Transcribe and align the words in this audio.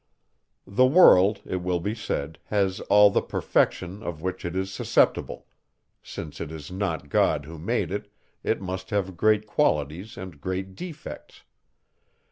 The 0.65 0.87
world, 0.87 1.41
it 1.45 1.57
will 1.57 1.79
be 1.79 1.93
said, 1.93 2.39
has 2.45 2.79
all 2.89 3.11
the 3.11 3.21
perfection, 3.21 4.01
of 4.01 4.19
which 4.23 4.43
it 4.45 4.55
is 4.55 4.73
susceptible: 4.73 5.45
since 6.01 6.41
it 6.41 6.51
is 6.51 6.71
not 6.71 7.07
God 7.09 7.45
who 7.45 7.59
made 7.59 7.91
it, 7.91 8.11
it 8.43 8.59
must 8.59 8.89
have 8.89 9.15
great 9.15 9.45
qualities 9.45 10.17
and 10.17 10.41
great 10.41 10.73
defects. 10.73 11.43